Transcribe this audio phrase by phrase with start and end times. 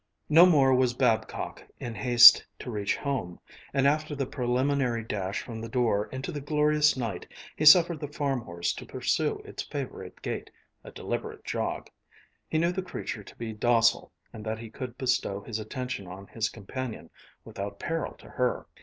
[0.29, 3.39] No more was Babcock in haste to reach home;
[3.71, 8.07] and after the preliminary dash from the door into the glorious night he suffered the
[8.07, 10.49] farm horse to pursue its favorite gait,
[10.83, 11.85] a deliberate jog.
[12.49, 16.25] He knew the creature to be docile, and that he could bestow his attention on
[16.25, 17.11] his companion
[17.45, 18.65] without peril to her.